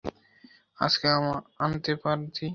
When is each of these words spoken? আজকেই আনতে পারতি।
আজকেই 0.77 1.13
আনতে 1.63 1.93
পারতি। 2.03 2.45